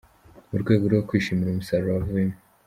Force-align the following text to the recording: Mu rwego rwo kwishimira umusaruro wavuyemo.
Mu 0.49 0.57
rwego 0.61 0.83
rwo 0.89 1.01
kwishimira 1.07 1.49
umusaruro 1.51 1.91
wavuyemo. 1.93 2.35